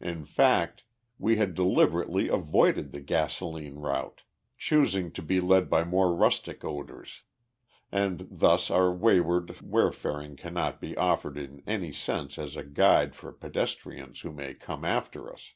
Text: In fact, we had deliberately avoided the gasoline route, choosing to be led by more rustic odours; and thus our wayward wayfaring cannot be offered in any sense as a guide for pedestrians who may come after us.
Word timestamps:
In 0.00 0.24
fact, 0.24 0.84
we 1.18 1.34
had 1.34 1.52
deliberately 1.54 2.28
avoided 2.28 2.92
the 2.92 3.00
gasoline 3.00 3.74
route, 3.74 4.22
choosing 4.56 5.10
to 5.10 5.20
be 5.20 5.40
led 5.40 5.68
by 5.68 5.82
more 5.82 6.14
rustic 6.14 6.62
odours; 6.64 7.22
and 7.90 8.28
thus 8.30 8.70
our 8.70 8.92
wayward 8.94 9.60
wayfaring 9.60 10.36
cannot 10.36 10.80
be 10.80 10.96
offered 10.96 11.36
in 11.36 11.60
any 11.66 11.90
sense 11.90 12.38
as 12.38 12.54
a 12.54 12.62
guide 12.62 13.16
for 13.16 13.32
pedestrians 13.32 14.20
who 14.20 14.30
may 14.30 14.54
come 14.54 14.84
after 14.84 15.32
us. 15.32 15.54